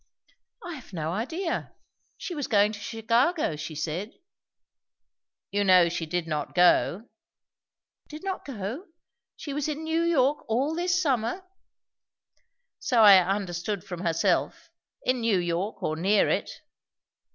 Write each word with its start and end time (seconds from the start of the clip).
"I 0.65 0.73
have 0.73 0.93
no 0.93 1.11
idea! 1.13 1.75
She 2.17 2.33
was 2.33 2.47
going 2.47 2.71
to 2.71 2.79
Chicago, 2.79 3.55
she 3.55 3.75
said" 3.75 4.11
"You 5.51 5.63
know 5.63 5.89
she 5.89 6.07
did 6.07 6.25
not 6.25 6.55
go?" 6.55 7.07
"Did 8.07 8.23
not 8.23 8.43
go? 8.43 8.87
She 9.35 9.53
was 9.53 9.67
in 9.67 9.83
New 9.83 10.01
York 10.01 10.43
all 10.49 10.73
this 10.73 10.99
summer?" 10.99 11.43
"So 12.79 13.03
I 13.03 13.19
understood 13.19 13.83
from 13.83 13.99
herself 14.03 14.71
In 15.03 15.21
New 15.21 15.37
York 15.37 15.83
or 15.83 15.95
near 15.95 16.27
it." 16.27 16.49